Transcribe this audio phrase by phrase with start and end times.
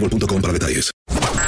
[0.00, 0.90] boostmobile.com para detalles.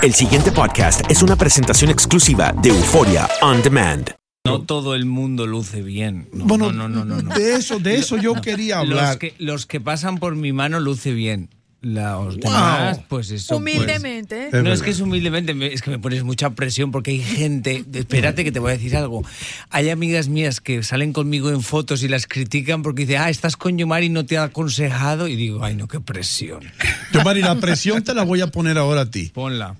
[0.03, 4.11] El siguiente podcast es una presentación exclusiva de Euforia On Demand.
[4.47, 6.29] No todo el mundo luce bien.
[6.33, 7.35] No, Bueno, no, no, no, no, no.
[7.35, 9.19] de eso, de eso yo quería Los hablar.
[9.19, 11.51] que, los que pasan por mi mano luce bien.
[11.81, 13.61] Los demás, pues eso.
[13.61, 14.51] pues- Humildemente.
[14.63, 17.85] no es que es humildemente, me- es que me pones mucha presión porque hay gente.
[17.95, 19.25] Espérate que te voy a decir algo.
[19.71, 23.57] Hay amigas mías que salen conmigo en fotos y las critican porque dicen, ah, estás
[23.57, 25.29] con Yomari y no te ha aconsejado.
[25.29, 26.65] Y digo, ay, no, qué presión.
[27.13, 29.31] Yo, Mari, la presión te la voy a poner ahora a ti.
[29.33, 29.77] Ponla.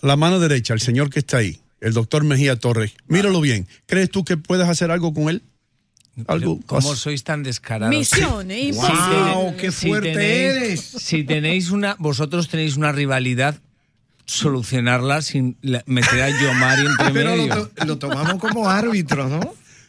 [0.00, 2.92] La mano derecha, el señor que está ahí, el doctor Mejía Torres.
[3.08, 3.68] Míralo bien.
[3.86, 5.42] ¿Crees tú que puedes hacer algo con él?
[6.26, 6.60] Algo.
[6.66, 7.94] ¿Cómo sois tan descarados?
[7.96, 9.16] Misiones, Si imposible.
[9.16, 10.80] tenéis- qué si fuerte tenéis- eres.
[10.80, 13.56] Si tenéis una, vosotros tenéis una rivalidad,
[14.26, 17.54] solucionarla sin la- meter a Yomari entre Pero medio.
[17.54, 19.40] lo, to- lo tomamos como árbitro, ¿no?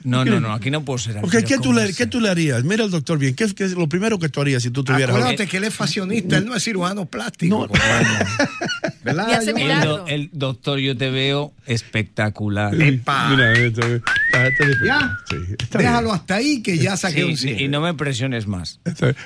[0.05, 1.93] No, no, no, aquí no puedo ser árbitro, ¿qué, tú ¿cómo le?
[1.93, 2.61] ¿Qué tú le harías?
[2.65, 3.35] Mira al doctor bien.
[3.35, 5.63] ¿Qué es, qué es lo primero que tú harías si tú tuvieras Acuérdate que él
[5.63, 7.69] es fashionista, él no es cirujano plástico.
[9.03, 9.31] ¿Verdad?
[9.33, 12.73] Hace Yo- El, el doctor, yo te veo espectacular.
[12.81, 13.29] Epa.
[13.29, 14.85] Mira, esto, está- está diferente.
[14.87, 15.17] Ya.
[15.29, 15.91] Sí, está bien.
[15.91, 17.59] Déjalo hasta ahí que ya saqué Sí, un sí, 100.
[17.59, 18.79] y no me presiones más.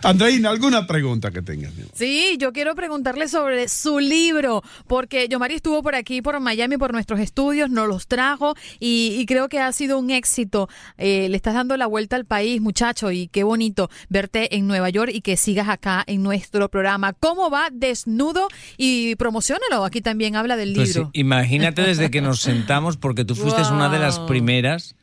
[0.03, 1.71] Andreina, ¿alguna pregunta que tengas?
[1.93, 6.91] Sí, yo quiero preguntarle sobre su libro, porque Yomari estuvo por aquí, por Miami, por
[6.93, 10.69] nuestros estudios, nos los trajo y, y creo que ha sido un éxito.
[10.97, 14.89] Eh, le estás dando la vuelta al país, muchacho, y qué bonito verte en Nueva
[14.89, 17.13] York y que sigas acá en nuestro programa.
[17.13, 18.47] ¿Cómo va Desnudo?
[18.77, 21.11] Y promocionalo, aquí también habla del Pues libro.
[21.13, 24.95] sí, imagínate desde que nos sentamos, porque tú fuiste una de las primeras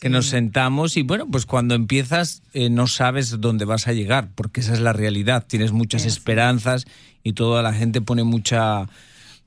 [0.00, 4.30] que nos sentamos y bueno, pues cuando empiezas eh, no sabes dónde vas a llegar,
[4.34, 5.44] porque esa es la realidad.
[5.46, 6.86] Tienes muchas esperanzas
[7.22, 8.88] y toda la gente pone mucha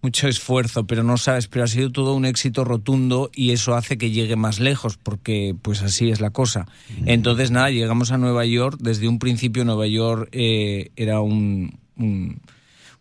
[0.04, 3.98] mucho esfuerzo, pero no sabes, pero ha sido todo un éxito rotundo y eso hace
[3.98, 6.68] que llegue más lejos, porque pues así es la cosa.
[7.06, 12.42] Entonces nada, llegamos a Nueva York, desde un principio Nueva York eh, era un- un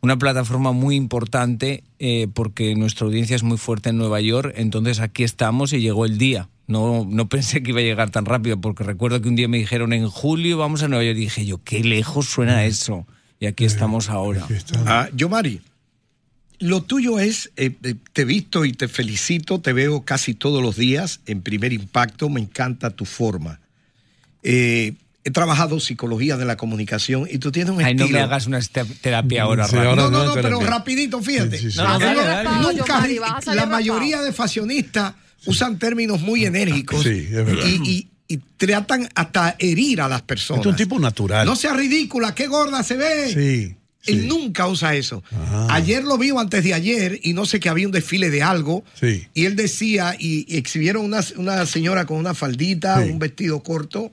[0.02, 4.98] una plataforma muy importante eh, porque nuestra audiencia es muy fuerte en Nueva York, entonces
[4.98, 6.48] aquí estamos y llegó el día.
[6.66, 9.58] No, no pensé que iba a llegar tan rápido porque recuerdo que un día me
[9.58, 13.06] dijeron en julio vamos a Nueva York y dije yo, qué lejos suena eso.
[13.38, 14.46] Y aquí estamos ahora.
[14.86, 15.60] Ah, yo, Mari,
[16.58, 20.62] lo tuyo es, eh, eh, te he visto y te felicito, te veo casi todos
[20.62, 23.60] los días en primer impacto, me encanta tu forma.
[24.42, 28.18] Eh, he trabajado psicología de la comunicación y tú tienes un Ay, no estilo.
[28.18, 28.60] me hagas una
[29.00, 29.90] terapia ahora, Sí, rápido.
[29.90, 31.58] ahora no, no, no, no, pero rapidito, fíjate.
[31.58, 31.76] Sí, sí, sí.
[31.78, 32.42] No, no, Sale dale, dale.
[32.44, 33.66] rapado, Nunca, la rapado.
[33.70, 35.14] mayoría de fashionistas
[35.46, 37.66] usan términos muy enérgicos Sí, es verdad.
[37.66, 40.62] y, y- y tratan hasta herir a las personas.
[40.62, 41.44] Es un tipo natural.
[41.46, 43.28] No sea ridícula, qué gorda se ve.
[43.28, 43.76] Sí.
[44.10, 44.26] Él sí.
[44.26, 45.22] nunca usa eso.
[45.32, 45.66] Ah.
[45.72, 48.84] Ayer lo vio antes de ayer y no sé que había un desfile de algo.
[48.98, 49.26] Sí.
[49.34, 53.10] Y él decía, y, y exhibieron una, una señora con una faldita, Sí.
[53.10, 54.10] un vestido corto.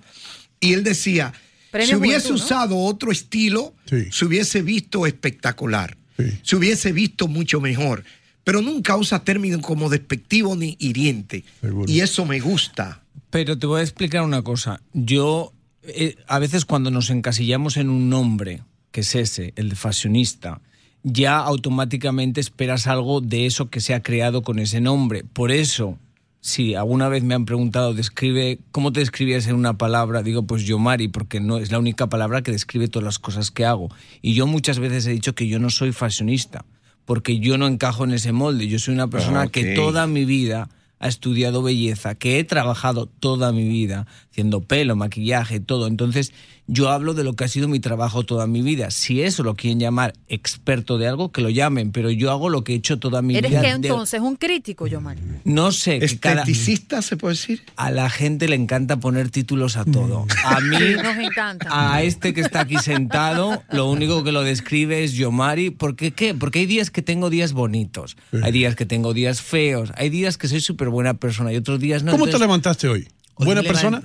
[0.60, 1.34] Y él decía,
[1.72, 2.46] Premio si hubiese Juventud, ¿no?
[2.46, 4.06] usado otro estilo, Sí.
[4.12, 5.98] se hubiese visto espectacular.
[6.44, 8.04] se hubiese visto mucho mejor.
[8.44, 11.44] Pero nunca usa términos como despectivo ni hiriente.
[11.88, 13.04] Y eso me gusta.
[13.30, 14.82] Pero te voy a explicar una cosa.
[14.94, 15.54] Yo,
[15.84, 20.62] eh, a veces cuando nos encasillamos en un nombre, que es ese, el de fashionista,
[21.04, 25.24] ya automáticamente esperas algo de eso que se ha creado con ese nombre.
[25.24, 25.98] Por eso,
[26.42, 30.24] si alguna vez me han preguntado, describe, ¿cómo te describías en una palabra?
[30.24, 33.52] Digo, pues yo Mari, porque no es la única palabra que describe todas las cosas
[33.52, 33.90] que hago.
[34.22, 36.66] Y yo muchas veces he dicho que yo no soy fashionista,
[37.06, 38.68] porque yo no encajo en ese molde.
[38.68, 43.52] Yo soy una persona que toda mi vida ha estudiado belleza, que he trabajado toda
[43.52, 45.88] mi vida haciendo pelo, maquillaje, todo.
[45.88, 46.32] Entonces,
[46.72, 48.92] yo hablo de lo que ha sido mi trabajo toda mi vida.
[48.92, 52.64] Si eso lo quieren llamar experto de algo, que lo llamen, pero yo hago lo
[52.64, 53.62] que he hecho toda mi ¿Eres vida.
[53.62, 54.22] qué de- entonces?
[54.22, 55.20] ¿Un crítico, Yomari?
[55.46, 55.98] No sé.
[56.00, 57.64] que cada- ¿Esteticista se puede decir?
[57.76, 60.28] A la gente le encanta poner títulos a todo.
[60.46, 61.68] A mí, nos encanta.
[61.72, 65.72] a este que está aquí sentado, lo único que lo describe es Yomari.
[65.72, 66.36] ¿Por qué qué?
[66.36, 70.38] Porque hay días que tengo días bonitos, hay días que tengo días feos, hay días
[70.38, 72.12] que soy súper buena persona y otros días no.
[72.12, 73.08] ¿Cómo te levantaste hoy?
[73.38, 74.02] ¿Buena persona?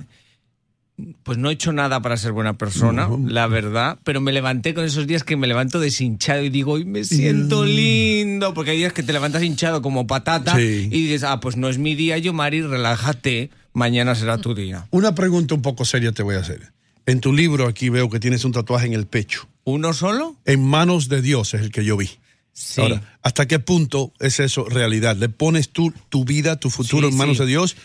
[1.23, 4.85] Pues no he hecho nada para ser buena persona, la verdad, pero me levanté con
[4.85, 8.93] esos días que me levanto deshinchado y digo, hoy me siento lindo, porque hay días
[8.93, 10.87] que te levantas hinchado como patata Sí.
[10.89, 14.87] y dices, ah, pues no es mi día, Yomari, relájate, mañana será tu día.
[14.91, 16.71] Una pregunta un poco seria te voy a hacer.
[17.05, 19.49] En tu libro aquí veo que tienes un tatuaje en el pecho.
[19.65, 20.37] ¿Uno solo?
[20.45, 22.09] En manos de Dios es el que yo vi.
[22.55, 22.79] Sí.
[22.79, 25.17] Ahora, ¿hasta qué punto es eso realidad?
[25.17, 27.43] ¿Le pones tú tu vida, tu futuro Sí, en manos sí.
[27.43, 27.75] de Dios?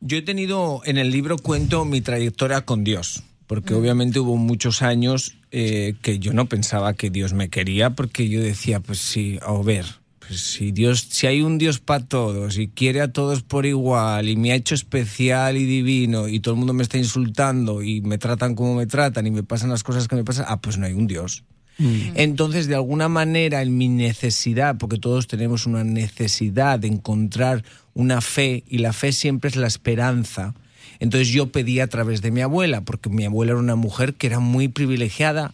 [0.00, 4.82] Yo he tenido, en el libro cuento mi trayectoria con Dios, porque obviamente hubo muchos
[4.82, 9.40] años eh, que yo no pensaba que Dios me quería, porque yo decía, pues sí,
[9.42, 9.84] a ver,
[10.20, 14.28] pues si Dios, si hay un Dios para todos y quiere a todos por igual
[14.28, 18.00] y me ha hecho especial y divino y todo el mundo me está insultando y
[18.00, 20.78] me tratan como me tratan y me pasan las cosas que me pasan, ah, pues
[20.78, 21.44] no hay un Dios.
[21.78, 28.20] Entonces, de alguna manera, en mi necesidad, porque todos tenemos una necesidad de encontrar una
[28.20, 30.54] fe, y la fe siempre es la esperanza,
[31.00, 34.26] entonces yo pedí a través de mi abuela, porque mi abuela era una mujer que
[34.26, 35.52] era muy privilegiada,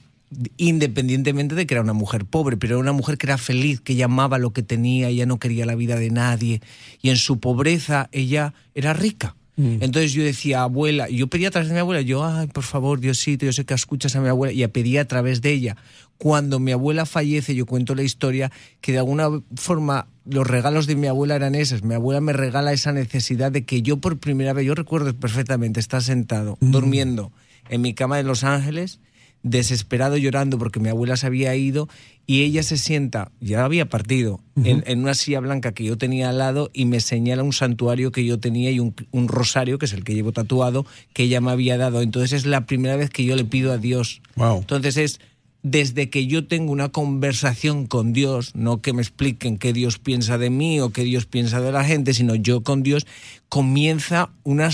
[0.59, 3.95] independientemente de que era una mujer pobre, pero era una mujer que era feliz, que
[3.95, 6.61] ella amaba lo que tenía, ella no quería la vida de nadie,
[7.03, 9.35] y en su pobreza ella era rica.
[9.81, 13.01] Entonces yo decía, abuela, yo pedía a través de mi abuela, yo, ay, por favor,
[13.01, 15.77] Diosito, yo sé que escuchas a mi abuela, y pedía a través de ella.
[16.19, 20.97] Cuando mi abuela fallece, yo cuento la historia, que de alguna forma los regalos de
[20.97, 21.83] mi abuela eran esos.
[21.83, 25.81] Mi abuela me regala esa necesidad de que yo por primera vez, yo recuerdo perfectamente,
[25.81, 27.33] estar sentado, durmiendo
[27.69, 29.01] en mi cama de Los Ángeles,
[29.43, 31.89] desesperado llorando porque mi abuela se había ido
[32.31, 36.29] y ella se sienta, ya había partido, en, en una silla blanca que yo tenía
[36.29, 39.87] al lado y me señala un santuario que yo tenía y un, un rosario, que
[39.87, 42.03] es el que llevo tatuado, que ella me había dado.
[42.03, 44.23] Entonces es la primera vez que yo le pido a Dios.
[44.37, 45.21] Entonces es
[45.65, 50.39] desde que yo tengo una conversación con Dios, no que me expliquen qué Dios piensa
[50.39, 53.09] de mí o qué Dios piensa de la gente, sino yo con Dios,
[53.49, 54.71] comienza una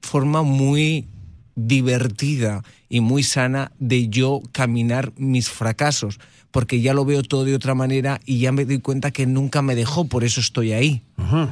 [0.00, 1.04] forma muy
[1.54, 6.18] divertida y muy sana de yo caminar mis fracasos,
[6.54, 9.60] porque ya lo veo todo de otra manera y ya me doy cuenta que nunca
[9.60, 11.02] me dejó, por eso estoy ahí.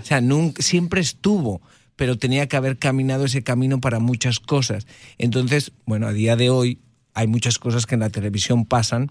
[0.01, 1.61] O sea, nunca, siempre estuvo,
[1.97, 4.87] pero tenía que haber caminado ese camino para muchas cosas.
[5.19, 6.79] Entonces, bueno, a día de hoy
[7.15, 9.11] hay muchas cosas que en la televisión pasan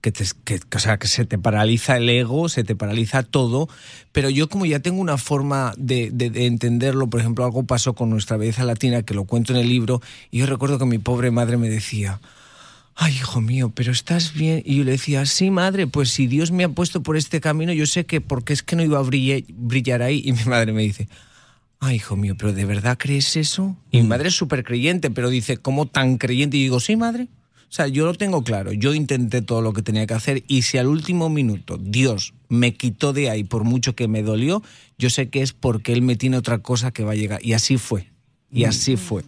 [0.00, 3.68] que, te- que, o sea, que se te paraliza el ego, se te paraliza todo,
[4.12, 7.94] pero yo como ya tengo una forma de, de- de entenderlo, por ejemplo, algo pasó
[7.94, 10.98] con nuestra belleza latina, que lo cuento en el libro, y yo recuerdo que mi
[10.98, 12.20] pobre madre me decía,
[12.96, 14.62] ay, hijo mío, pero estás bien.
[14.64, 17.72] Y yo le decía, sí, madre, pues si Dios me ha puesto por este camino,
[17.72, 20.22] yo sé que porque es que no iba a brillar, brillar ahí.
[20.24, 21.08] Y mi madre me dice,
[21.78, 23.76] ay, hijo mío, pero ¿de verdad crees eso?
[23.90, 26.56] Y mi madre es súper creyente, pero dice, ¿cómo tan creyente?
[26.56, 27.28] Y digo, sí, madre.
[27.68, 30.62] O sea, yo lo tengo claro, yo intenté todo lo que tenía que hacer y
[30.62, 34.62] si al último minuto Dios me quitó de ahí por mucho que me dolió,
[34.98, 37.44] yo sé que es porque Él me tiene otra cosa que va a llegar.
[37.44, 38.12] Y así fue,
[38.52, 39.24] y así fue.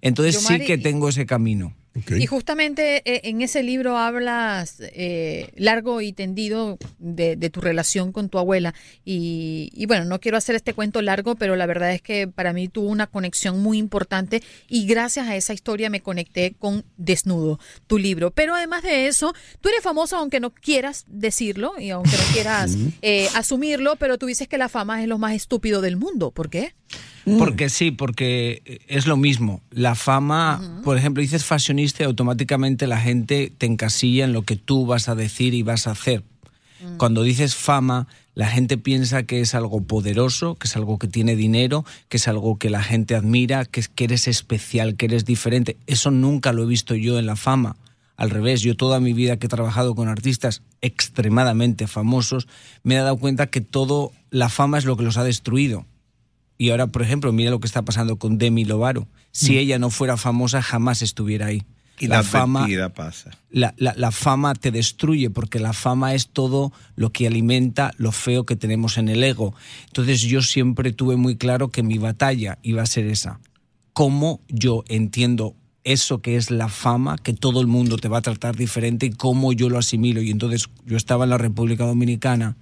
[0.00, 1.74] Entonces sí que tengo ese camino.
[1.94, 8.12] Y justamente eh, en ese libro hablas eh, largo y tendido de, de tu relación
[8.12, 8.74] con tu abuela.
[9.04, 12.52] Y, y bueno, no quiero hacer este cuento largo, pero la verdad es que para
[12.52, 17.60] mí tuvo una conexión muy importante y gracias a esa historia me conecté con Desnudo,
[17.86, 18.30] tu libro.
[18.30, 22.76] Pero además de eso, tú eres famoso aunque no quieras decirlo y aunque no quieras
[23.02, 26.30] eh, asumirlo, pero tú dices que la fama es lo más estúpido del mundo.
[26.30, 26.74] ¿Por qué?
[27.38, 29.60] Porque sí, porque es lo mismo.
[29.70, 34.56] La fama, por ejemplo, dices fashionista y automáticamente la gente te encasilla en lo que
[34.56, 36.24] tú vas a decir y vas a hacer.
[36.96, 41.36] Cuando dices fama, la gente piensa que es algo poderoso, que es algo que tiene
[41.36, 45.24] dinero, que es algo que la gente admira, que, es, que eres especial, que eres
[45.24, 45.76] diferente.
[45.86, 47.76] Eso nunca lo he visto yo en la fama.
[48.16, 52.48] Al revés, yo toda mi vida que he trabajado con artistas extremadamente famosos,
[52.82, 55.86] me he dado cuenta que todo, la fama es lo que los ha destruido.
[56.62, 59.08] Y ahora, por ejemplo, mira lo que está pasando con Demi Lovato.
[59.32, 59.58] Si Mm.
[59.58, 61.64] ella no fuera famosa, jamás estuviera ahí.
[61.98, 62.22] Y la,
[62.88, 63.30] pasa.
[63.50, 68.12] La, la- la fama te destruye porque la fama es todo lo que alimenta lo
[68.12, 69.54] feo que tenemos en el ego.
[69.88, 73.40] Entonces yo siempre tuve muy claro que mi batalla iba a ser esa.
[73.92, 78.22] Cómo yo entiendo eso que es la fama, que todo el mundo te va a
[78.22, 80.22] tratar diferente y cómo yo lo asimilo.
[80.22, 82.56] Y entonces yo estaba en la República Dominicana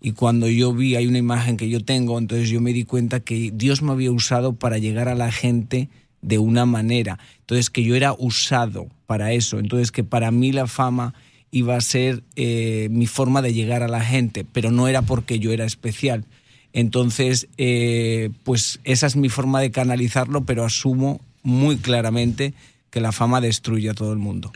[0.00, 3.20] y cuando yo vi, hay una imagen que yo tengo, entonces yo me di cuenta
[3.20, 5.90] que Dios me había usado para llegar a la gente
[6.22, 7.18] de una manera.
[7.40, 9.58] Entonces que yo era usado para eso.
[9.58, 11.14] Entonces que para mí la fama
[11.50, 15.38] iba a ser eh, mi forma de llegar a la gente, pero no era porque
[15.38, 16.24] yo era especial.
[16.72, 22.54] Entonces, eh, pues esa es mi forma de canalizarlo, pero asumo muy claramente
[22.90, 24.52] que la fama destruye a todo el mundo.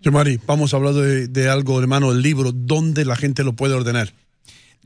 [0.00, 3.74] Yomari, vamos a hablar de, de algo, hermano, el libro, ¿dónde la gente lo puede
[3.74, 4.12] ordenar?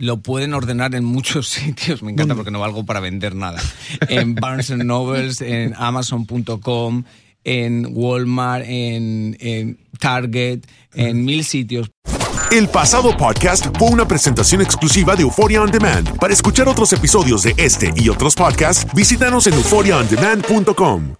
[0.00, 3.60] Lo pueden ordenar en muchos sitios, me encanta porque no valgo para vender nada.
[4.08, 7.04] En Barnes Nobles, en Amazon.com,
[7.44, 10.60] en Walmart, en, en Target,
[10.94, 11.90] en mil sitios.
[12.50, 16.16] El pasado podcast fue una presentación exclusiva de Euphoria On Demand.
[16.18, 21.19] Para escuchar otros episodios de este y otros podcasts, visítanos en euphoriaondemand.com.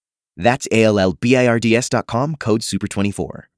[0.35, 3.50] That's A L L B I R D S.com, code SUPER24.